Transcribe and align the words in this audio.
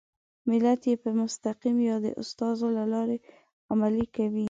ملت 0.49 0.81
یې 0.89 0.95
په 1.03 1.09
مستقیم 1.21 1.77
یا 1.89 1.95
د 2.05 2.07
استازو 2.21 2.67
له 2.77 2.83
لارې 2.93 3.17
عملي 3.71 4.05
کوي. 4.15 4.39